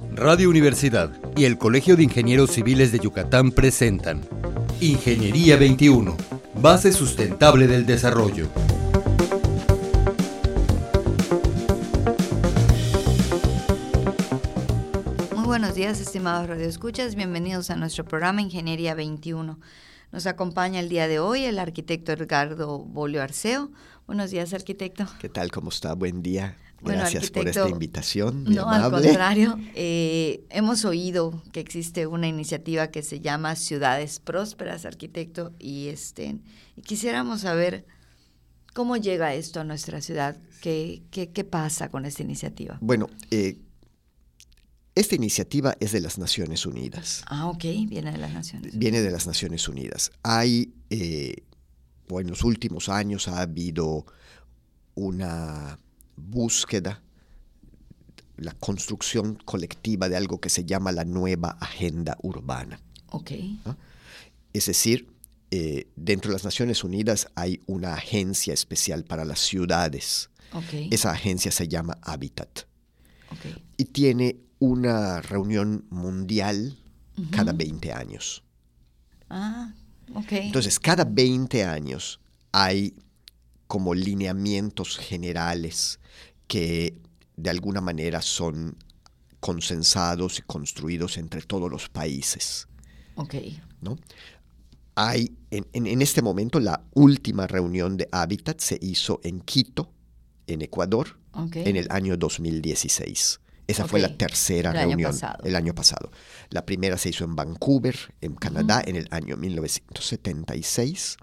[0.00, 4.22] Radio Universidad y el Colegio de Ingenieros Civiles de Yucatán presentan
[4.80, 6.16] Ingeniería 21,
[6.56, 8.48] base sustentable del desarrollo.
[15.36, 17.14] Muy buenos días, estimados radioescuchas.
[17.14, 19.60] Bienvenidos a nuestro programa Ingeniería 21.
[20.10, 23.70] Nos acompaña el día de hoy el arquitecto Edgardo Bolio Arceo.
[24.08, 25.06] Buenos días, arquitecto.
[25.20, 25.52] ¿Qué tal?
[25.52, 25.94] ¿Cómo está?
[25.94, 26.56] Buen día.
[26.84, 28.44] Gracias por esta invitación.
[28.44, 29.58] no, al contrario.
[29.74, 36.38] Eh, hemos oído que existe una iniciativa que se llama Ciudades Prósperas, arquitecto, y, este,
[36.84, 37.86] quisiéramos saber
[38.74, 40.36] cómo llega esto a nuestra ciudad.
[40.60, 42.78] ¿Qué, qué, qué pasa con esta iniciativa?
[42.80, 43.58] Bueno, eh,
[44.94, 47.24] esta iniciativa es de las Naciones Unidas.
[47.26, 48.78] Ah, ok, viene de las Naciones Unidas.
[48.78, 50.12] Viene de las Naciones Unidas.
[50.22, 51.42] Hay, eh,
[52.08, 54.06] en los últimos años ha habido
[54.94, 55.80] una
[56.16, 57.02] búsqueda,
[58.36, 62.80] la construcción colectiva de algo que se llama la nueva agenda urbana.
[63.10, 63.32] Ok.
[64.52, 65.08] Es decir,
[65.50, 70.30] eh, dentro de las Naciones Unidas hay una agencia especial para las ciudades.
[70.52, 70.88] Okay.
[70.90, 72.62] Esa agencia se llama Habitat.
[73.30, 73.64] Okay.
[73.76, 76.78] Y tiene una reunión mundial
[77.30, 78.42] cada 20 años.
[79.28, 79.72] Ah,
[80.14, 80.32] ok.
[80.32, 82.20] Entonces, cada 20 años
[82.52, 82.94] hay
[83.66, 86.00] como lineamientos generales
[86.46, 86.98] que
[87.36, 88.76] de alguna manera son
[89.40, 92.66] consensados y construidos entre todos los países.
[93.16, 93.34] Ok.
[93.80, 93.98] ¿no?
[94.94, 99.92] Hay, en, en, este momento, la última reunión de Habitat se hizo en Quito,
[100.46, 101.68] en Ecuador, okay.
[101.68, 103.40] en el año 2016.
[103.66, 103.90] Esa okay.
[103.90, 106.10] fue la tercera el reunión año el año pasado.
[106.50, 108.90] La primera se hizo en Vancouver, en Canadá, uh -huh.
[108.90, 111.16] en el año 1976.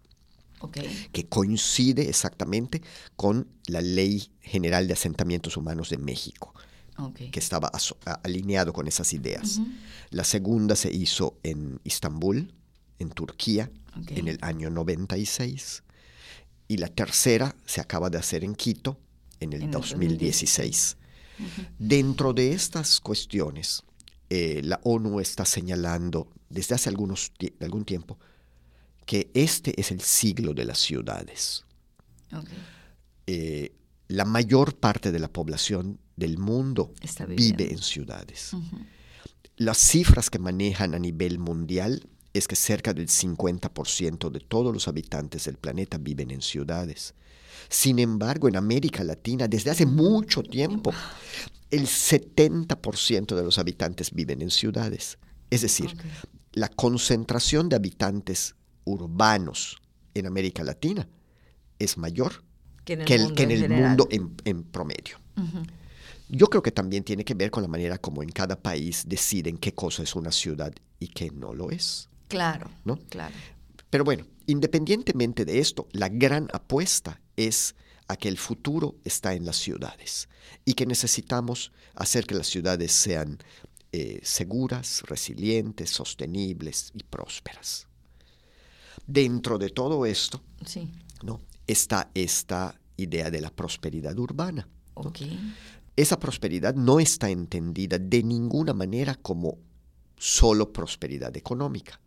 [0.62, 1.08] Okay.
[1.12, 2.82] que coincide exactamente
[3.16, 6.54] con la Ley General de Asentamientos Humanos de México,
[6.98, 7.32] okay.
[7.32, 7.72] que estaba
[8.24, 9.58] alineado con esas ideas.
[9.58, 9.76] Uh -huh.
[10.12, 12.54] La segunda se hizo en Istambul,
[13.00, 14.20] en Turquía, okay.
[14.20, 15.84] en el año 96.
[16.68, 18.98] Y la tercera se acaba de hacer en Quito,
[19.40, 20.98] en el en 2016.
[21.40, 21.68] El uh -huh.
[21.80, 23.84] Dentro de estas cuestiones,
[24.30, 28.18] eh, la ONU está señalando desde hace algunos, algún tiempo
[29.12, 31.66] que este es el siglo de las ciudades.
[32.32, 32.58] Okay.
[33.28, 33.76] Eh,
[34.08, 36.94] la mayor parte de la población del mundo
[37.28, 38.54] vive en ciudades.
[38.54, 38.86] Uh -huh.
[39.58, 44.88] Las cifras que manejan a nivel mundial es que cerca del 50% de todos los
[44.88, 47.14] habitantes del planeta viven en ciudades.
[47.68, 50.94] Sin embargo, en América Latina, desde hace mucho tiempo,
[51.70, 55.18] el 70% de los habitantes viven en ciudades.
[55.50, 56.12] Es decir, okay.
[56.54, 58.56] la concentración de habitantes
[58.86, 59.82] urbanos
[60.14, 61.08] en América Latina
[61.80, 62.44] es mayor
[62.86, 65.18] que en el que, el, mundo, que en en el mundo en, en promedio.
[65.38, 65.68] Uh -huh.
[66.30, 69.58] Yo creo que también tiene que ver con la manera como en cada país deciden
[69.58, 72.08] qué cosa es una ciudad y qué no lo es.
[72.30, 72.98] Claro, ¿no?
[73.10, 73.36] claro.
[73.90, 77.76] Pero bueno, independientemente de esto, la gran apuesta es
[78.08, 80.30] a que el futuro está en las ciudades
[80.64, 83.40] y que necesitamos hacer que las ciudades sean
[83.92, 87.88] eh, seguras, resilientes, sostenibles y prósperas.
[89.12, 90.90] Dentro de todo esto sí.
[91.24, 91.42] ¿no?
[91.68, 94.68] está esta idea de la prosperidad urbana.
[94.96, 95.02] ¿no?
[95.10, 95.38] Okay.
[95.96, 99.58] Esa prosperidad no está entendida de ninguna manera como
[100.18, 102.00] solo prosperidad económica.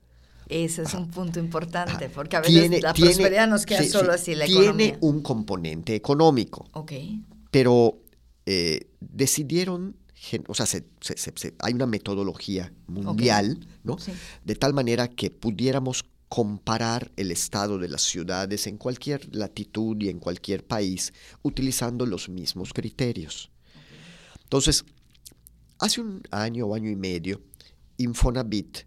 [0.49, 3.65] Ese es ah, un punto importante, ah, porque a veces tiene, la tiene, prosperidad nos
[3.65, 4.99] queda sí, solo sí, así la tiene economía.
[5.01, 6.67] un componente económico.
[6.73, 6.93] Ok.
[7.51, 7.99] Pero
[8.47, 9.97] eh, decidieron,
[10.47, 13.69] o sea, se, se, se, hay una metodología mundial, okay.
[13.85, 13.99] ¿no?
[13.99, 14.13] Sí.
[14.45, 20.09] De tal manera que pudiéramos comparar el estado de las ciudades en cualquier latitud y
[20.09, 21.13] en cualquier país
[21.43, 23.53] utilizando los mismos criterios.
[24.43, 24.85] Entonces,
[25.79, 27.41] hace un año o año y medio,
[27.99, 28.79] Infonavit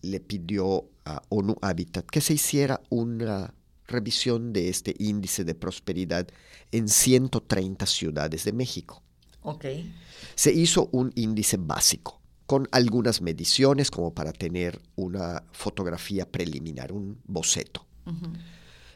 [0.00, 3.52] le pidió a ONU Habitat que se hiciera una
[3.86, 6.26] revisión de este índice de prosperidad
[6.72, 9.02] en 130 ciudades de México.
[9.42, 9.94] Okay.
[10.34, 17.20] Se hizo un índice básico con algunas mediciones como para tener una fotografía preliminar, un
[17.24, 17.86] boceto.
[18.06, 18.38] Uh -huh.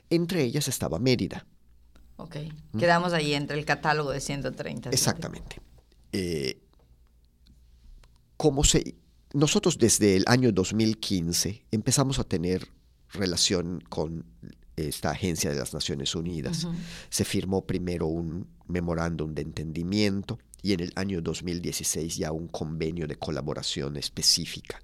[0.09, 1.47] Entre ellas estaba Mérida.
[2.17, 2.37] Ok,
[2.73, 2.79] ¿Mm?
[2.79, 4.91] quedamos ahí entre el catálogo de 130.
[4.91, 5.57] Exactamente.
[6.13, 6.61] Eh,
[8.37, 8.95] como se,
[9.33, 12.69] nosotros desde el año 2015 empezamos a tener
[13.13, 14.25] relación con
[14.77, 16.65] esta agencia de las Naciones Unidas.
[16.65, 16.77] Uh -huh.
[17.11, 23.07] Se firmó primero un memorándum de entendimiento y en el año 2016 ya un convenio
[23.07, 24.83] de colaboración específica.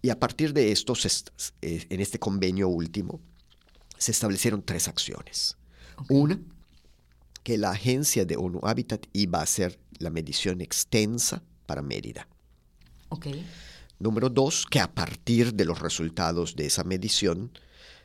[0.00, 0.94] Y a partir de esto,
[1.60, 3.20] eh, en este convenio último,
[3.98, 5.56] se establecieron tres acciones.
[5.96, 6.16] Okay.
[6.16, 6.40] Una,
[7.42, 12.26] que la agencia de ONU Habitat iba a hacer la medición extensa para Mérida.
[13.98, 17.52] Número dos, que a partir de los resultados de esa medición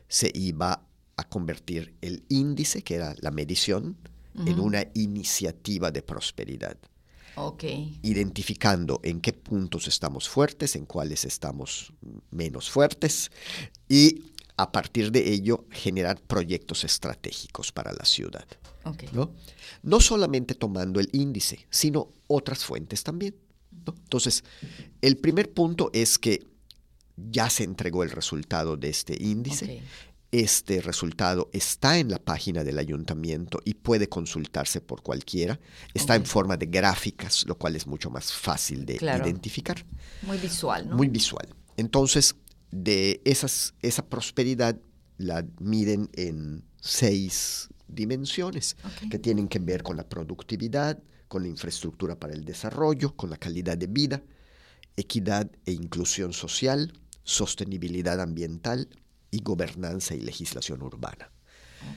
[0.06, 0.86] se iba
[1.16, 3.96] a convertir el índice, que era la medición,
[4.46, 6.76] en una iniciativa de prosperidad.
[7.40, 7.62] Ok.
[8.02, 11.92] identificando en qué puntos estamos fuertes, en cuáles estamos
[12.32, 13.30] menos fuertes
[13.88, 14.24] y
[14.56, 18.44] a partir de ello generar proyectos estratégicos para la ciudad.
[18.84, 19.04] Ok.
[19.12, 19.30] ¿no?
[19.84, 23.36] No solamente tomando el índice, sino otras fuentes también.
[23.86, 23.94] ¿no?
[23.96, 24.42] Entonces,
[25.00, 26.44] el primer punto es que
[27.16, 29.64] ya se entregó el resultado de este índice.
[29.64, 29.82] Ok.
[30.30, 35.58] Este resultado está en la página del ayuntamiento y puede consultarse por cualquiera.
[35.94, 39.24] Está en forma de gráficas, lo cual es mucho más fácil de Claro.
[39.24, 39.86] identificar.
[40.22, 40.96] Muy visual, ¿no?
[40.96, 41.48] Muy visual.
[41.78, 42.34] Entonces,
[42.70, 44.78] de esas, esa prosperidad
[45.16, 48.76] la miden en seis dimensiones
[49.10, 53.38] que tienen que ver con la productividad, con la infraestructura para el desarrollo, con la
[53.38, 54.22] calidad de vida,
[54.96, 56.92] equidad e inclusión social,
[57.24, 58.88] sostenibilidad ambiental
[59.30, 61.30] y gobernanza y legislación urbana.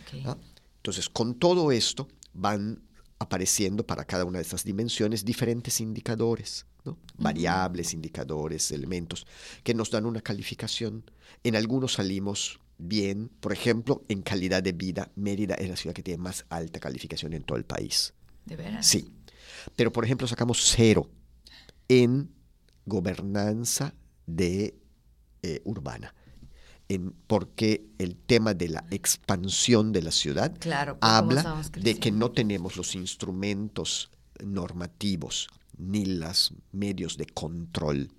[0.01, 0.25] Ok.
[0.25, 0.38] ¿ah?
[0.78, 2.81] Entonces, con todo esto van
[3.19, 6.98] apareciendo para cada una de estas dimensiones diferentes indicadores, ¿no?
[7.18, 9.28] variables, indicadores, elementos,
[9.63, 11.04] que nos dan una calificación.
[11.44, 16.01] En algunos salimos bien, por ejemplo, en calidad de vida, Mérida es la ciudad que
[16.01, 18.13] tiene más alta calificación en todo el país.
[18.45, 18.88] ¿De veras?
[18.88, 19.07] Sí,
[19.75, 21.07] pero por ejemplo sacamos cero
[21.88, 22.31] en
[22.86, 23.94] gobernanza
[24.25, 24.80] de
[25.44, 26.16] eh, urbana.
[26.93, 31.99] En, porque el tema de la expansión de la ciudad Claro, pues, ¿cómo habla de
[31.99, 34.09] que no tenemos los instrumentos
[34.43, 35.47] normativos
[35.77, 38.09] ni los medios de control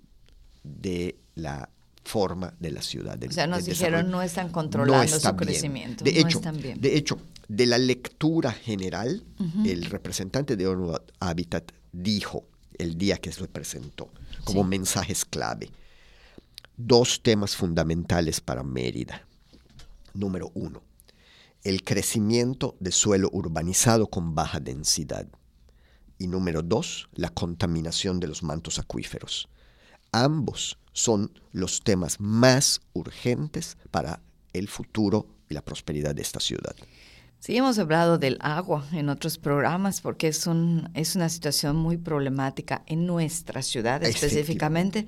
[0.63, 1.69] de la
[2.03, 3.17] forma de la ciudad.
[3.17, 5.47] del- O sea, nos dijeron no están controlando está su bien.
[5.47, 6.03] crecimiento.
[6.03, 6.81] De no hecho, están bien.
[6.81, 7.17] de hecho,
[7.47, 9.23] de la lectura general,
[9.65, 12.45] el representante de ONU Habitat dijo
[12.77, 14.09] el día que se presentó
[14.43, 14.67] como Sí.
[14.69, 15.69] mensajes clave
[16.77, 19.27] dos temas fundamentales para Mérida.
[20.13, 20.81] Número uno,
[21.63, 25.27] el crecimiento de suelo urbanizado con baja densidad.
[26.17, 29.49] Y número dos, la contaminación de los mantos acuíferos.
[30.11, 34.21] Ambos son los temas más urgentes para
[34.53, 36.75] el futuro y la prosperidad de esta ciudad.
[37.39, 41.97] Sí, hemos hablado del agua en otros programas porque es, un, es una situación muy
[41.97, 45.07] problemática en nuestra ciudad específicamente.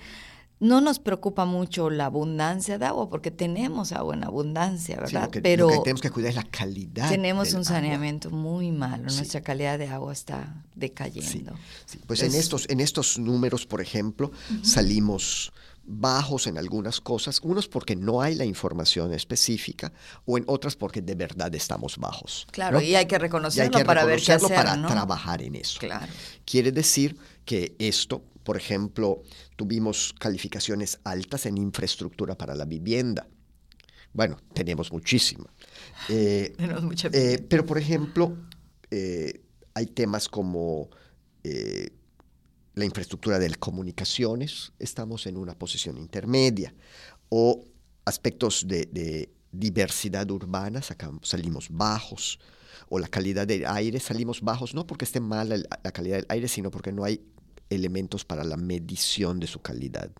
[0.59, 5.23] No nos preocupa mucho la abundancia de agua porque tenemos agua en abundancia, Sí, ¿verdad?
[5.25, 7.09] lo, que, Pero lo que tenemos que cuidar es la calidad.
[7.09, 7.63] tenemos un agua.
[7.65, 9.09] saneamiento muy malo.
[9.09, 9.17] Sí.
[9.17, 11.53] Nuestra calidad de agua está decayendo.
[11.85, 11.99] sí.
[12.07, 14.31] Pues en, Es- estos, en estos números, por ejemplo,
[14.63, 15.51] salimos
[15.85, 19.93] bajos en algunas cosas, unos porque no hay la información específica
[20.25, 22.47] o en otras porque de verdad estamos bajos.
[22.51, 22.85] Claro, ¿no?
[22.85, 24.87] y hay que hay reconocerlo que para ver qué reconocerlo hacer, para ¿no?
[24.87, 25.79] trabajar en eso.
[25.79, 26.11] Claro.
[26.45, 29.21] Quiere decir que esto, por ejemplo,
[29.55, 33.27] tuvimos calificaciones altas en infraestructura para la vivienda.
[34.13, 35.45] Bueno, tenemos muchísima.
[36.09, 38.37] Eh, Tenemos mucha eh, pero, por ejemplo,
[38.91, 39.41] eh,
[39.73, 40.89] hay temas como
[41.43, 41.89] eh,
[42.75, 46.73] la infraestructura de comunicaciones, estamos en una posición intermedia,
[47.29, 47.65] o
[48.05, 52.39] aspectos de, de diversidad urbana, sacamos- salimos bajos,
[52.89, 56.47] o la calidad del aire, salimos bajos, no porque esté mala la calidad del aire,
[56.47, 57.21] sino porque no hay
[57.69, 60.11] elementos para la medición de su calidad.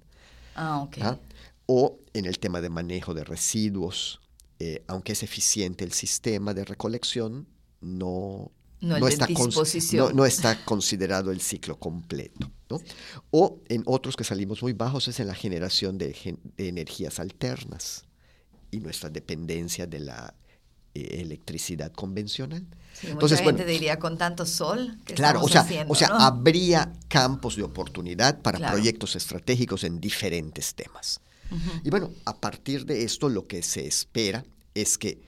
[0.56, 0.98] Ah, ok.
[1.02, 1.20] ¿ah?
[1.68, 4.20] O en el tema de manejo de residuos,
[4.60, 7.46] eh, aunque es eficiente el sistema de recolección,
[7.82, 8.52] no,
[8.86, 10.08] No está, cons- disposición.
[10.10, 12.52] no- no está considerado el ciclo completo.
[13.32, 17.20] O en otros que salimos muy bajos es en la generación de, gen- de energías
[17.20, 18.04] alternas
[18.72, 20.34] y nuestra dependencia de la
[20.94, 22.66] eh, electricidad convencional.
[22.94, 25.96] Sí, mucha Entonces, gente bueno, diría con tanto sol que Claro, o sea, haciendo, o
[25.96, 28.74] sea habría campos de oportunidad para Claro.
[28.76, 31.20] proyectos estratégicos en diferentes temas.
[31.84, 35.22] Y bueno, a partir de esto lo que se espera es que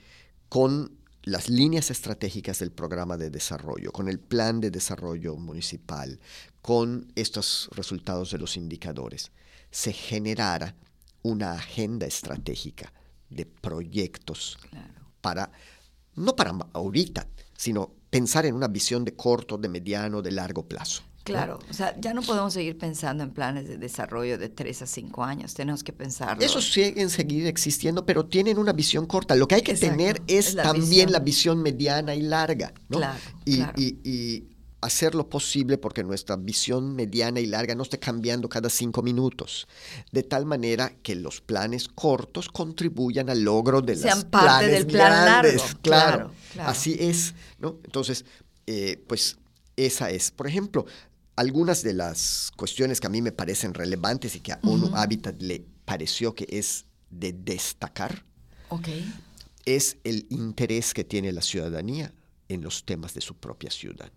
[0.48, 0.90] con
[1.28, 6.18] las líneas estratégicas del programa de desarrollo, con el plan de desarrollo municipal,
[6.62, 9.30] con estos resultados de los indicadores,
[9.70, 10.74] se generara
[11.22, 12.92] una agenda estratégica
[13.28, 15.04] de proyectos Claro.
[15.20, 15.52] para,
[16.16, 21.02] no para ahorita, sino pensar en una visión de corto, de mediano, de largo plazo.
[21.32, 24.86] Claro, o sea, ya no podemos seguir pensando en planes de desarrollo de tres a
[24.86, 26.44] cinco años, tenemos que pensarlo.
[26.44, 29.34] Esos siguen seguir existiendo, pero tienen una visión corta.
[29.34, 31.12] Lo que hay que Exacto, tener es, es la también visión.
[31.12, 32.72] la visión mediana y larga.
[32.88, 32.98] ¿no?
[32.98, 33.72] Claro, y, claro.
[33.76, 34.48] y- y
[34.80, 39.66] hacer lo posible porque nuestra visión mediana y larga no esté cambiando cada cinco minutos.
[40.12, 44.86] De tal manera que los planes cortos contribuyan al logro de Sean parte planes del
[44.86, 45.56] plan grandes.
[45.56, 45.78] largo.
[45.82, 46.70] Claro, Claro, claro.
[46.70, 47.34] así es.
[47.58, 47.78] ¿no?
[47.82, 48.24] Entonces,
[48.68, 49.38] eh, pues
[49.76, 50.30] esa es.
[50.30, 50.86] Por ejemplo,
[51.38, 55.40] algunas de las cuestiones que a mí me parecen relevantes y que a ONU Habitat
[55.40, 58.24] le pareció que es de destacar
[59.64, 62.12] es el interés que tiene la ciudadanía
[62.48, 64.10] en los temas de su propia ciudad.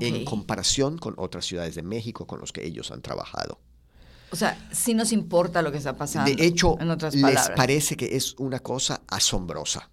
[0.00, 3.60] En comparación con otras ciudades de México con los que ellos han trabajado.
[4.30, 6.30] O sea, sí nos importa lo que está pasando.
[6.30, 6.76] De hecho,
[7.12, 9.90] les parece que es una cosa asombrosa.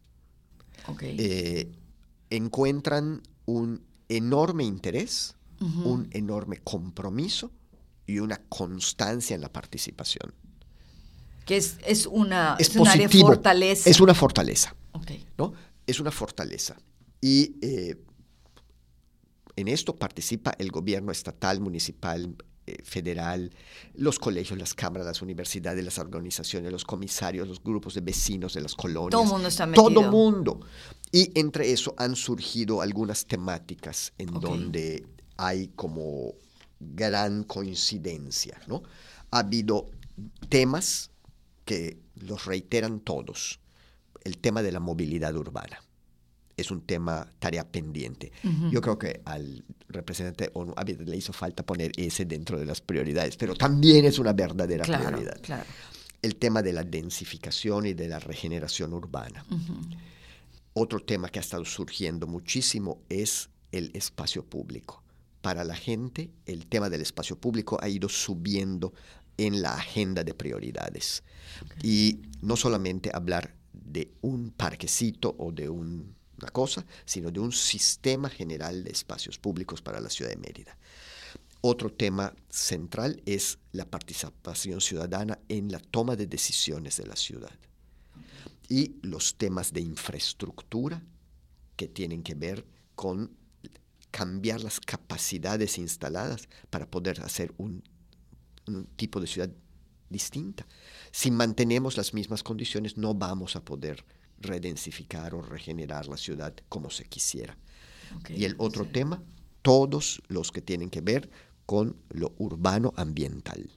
[1.02, 1.72] Eh,
[2.30, 7.52] encuentran un enorme interés, un enorme compromiso
[8.06, 10.34] y una constancia en la participación.
[11.46, 13.90] Que es, es una, es, fortaleza.
[13.90, 14.76] Es una fortaleza.
[15.38, 15.54] ¿no?
[15.86, 16.76] Es una fortaleza.
[17.22, 17.96] Y eh,
[19.56, 22.36] en esto participa el gobierno estatal, municipal,
[22.66, 23.52] eh, federal,
[23.96, 28.62] los colegios, las cámaras, las universidades, las organizaciones, los comisarios, los grupos de vecinos de
[28.62, 29.12] las colonias.
[29.12, 29.90] Todo el mundo está metido.
[29.90, 30.60] Todo mundo.
[31.12, 35.06] Y entre eso han surgido algunas temáticas en donde
[35.38, 36.34] hay como
[36.80, 38.84] gran coincidencia, ¿no?
[39.32, 39.90] Ha habido
[40.50, 41.12] temas
[41.66, 43.60] que los reiteran todos.
[44.24, 45.82] El tema de la movilidad urbana
[46.58, 48.32] es un tema, tarea pendiente.
[48.72, 50.74] Yo creo que al representante ONU
[51.06, 55.40] le hizo falta poner ese dentro de las prioridades, pero también es una verdadera prioridad.
[56.22, 59.46] El tema de la densificación y de la regeneración urbana.
[60.74, 65.04] Otro tema que ha estado surgiendo muchísimo es el espacio público.
[65.48, 68.94] Para la gente, el tema del espacio público ha ido subiendo
[69.38, 71.24] en la agenda de prioridades.
[71.82, 77.54] Y no solamente hablar de un parquecito o de un una cosa, sino de un
[77.54, 80.78] sistema general de espacios públicos para la ciudad de Mérida.
[81.62, 87.58] Otro tema central es la participación ciudadana en la toma de decisiones de la ciudad.
[88.68, 91.02] Y los temas de infraestructura
[91.78, 93.32] que tienen que ver con
[94.18, 97.84] cambiar las capacidades instaladas para poder hacer un,
[98.66, 99.52] un tipo de ciudad
[100.10, 100.66] distinta.
[101.12, 104.04] Si mantenemos las mismas condiciones, no vamos a poder
[104.40, 107.56] redensificar o regenerar la ciudad como se quisiera.
[108.30, 109.22] y el otro tema,
[109.62, 111.30] todos los que tienen que ver
[111.68, 113.70] con lo urbano ambiental.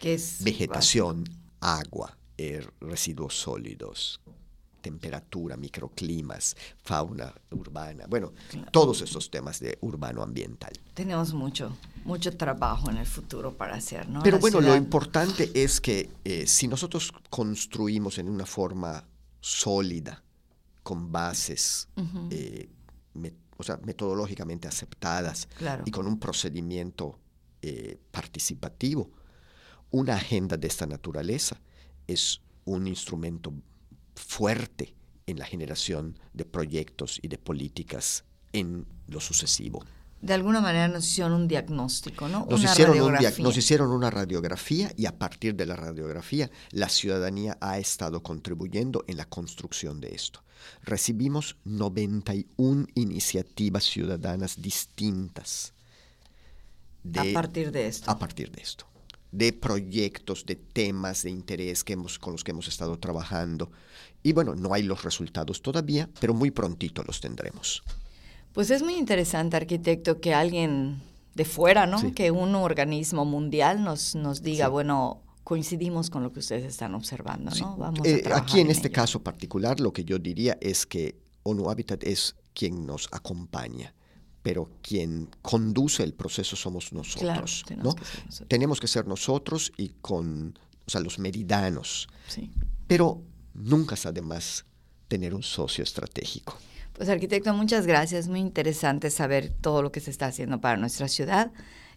[0.00, 1.24] ¿Qué es Vegetación,
[1.60, 4.22] agua, er, residuos sólidos,
[4.84, 8.34] temperatura, microclimas, fauna urbana, bueno,
[8.70, 10.72] todos esos temas de urbano ambiental.
[10.92, 11.74] Tenemos mucho,
[12.04, 14.22] mucho trabajo en el futuro para hacer, ¿no?
[14.22, 19.02] Pero bueno, lo importante es que eh, si nosotros construimos en una forma
[19.40, 20.22] sólida,
[20.82, 21.88] con bases,
[22.30, 22.68] eh,
[23.56, 25.48] o sea, metodológicamente aceptadas
[25.86, 27.18] y con un procedimiento
[27.62, 29.10] eh, participativo.
[29.90, 31.58] Una agenda de esta naturaleza
[32.06, 33.54] es un instrumento
[34.14, 34.94] fuerte
[35.26, 39.84] en la generación de proyectos y de políticas en lo sucesivo
[40.24, 42.46] de alguna manera nos hicieron un diagnóstico, ¿no?
[42.48, 42.96] Nos, hicieron,
[43.40, 49.04] nos hicieron una radiografía y a partir de la radiografía la ciudadanía ha estado contribuyendo
[49.06, 50.42] en la construcción de esto.
[50.82, 55.74] Recibimos 91 iniciativas ciudadanas distintas.
[57.14, 58.10] a partir de esto.
[58.10, 58.86] A partir de esto.
[59.36, 63.70] De proyectos, de temas de interés que hemos, con los que hemos estado trabajando.
[64.22, 67.82] Y bueno, no hay los resultados todavía, pero muy prontito los tendremos.
[68.52, 71.02] Pues es muy interesante, arquitecto, que alguien
[71.34, 72.14] de fuera, ¿no?
[72.14, 77.50] Que un organismo mundial nos, nos diga, bueno, coincidimos con lo que ustedes están observando,
[77.60, 77.76] ¿no?
[77.76, 82.02] Vamos eh, aquí en, este caso particular, lo que yo diría es que ONU Habitat
[82.04, 83.94] es quien nos acompaña,
[84.44, 87.94] pero quien conduce el proceso somos nosotros, tenemos ¿no?
[87.94, 88.44] Que nosotros.
[88.46, 92.08] Tenemos que ser nosotros y con, o sea, los meridanos.
[92.28, 92.50] Sí.
[92.86, 93.22] Pero
[93.54, 94.66] nunca es además
[95.08, 96.58] tener un socio estratégico.
[96.92, 98.28] Pues arquitecto, muchas gracias.
[98.28, 101.50] Muy interesante saber todo lo que se está haciendo para nuestra ciudad.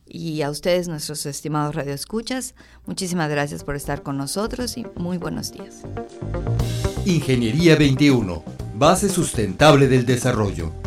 [0.05, 5.51] Y a ustedes, nuestros estimados radioescuchas, muchísimas gracias por estar con nosotros y muy buenos
[5.51, 5.81] días.
[7.05, 8.41] Ingeniería 21,
[8.75, 10.86] base sustentable del desarrollo.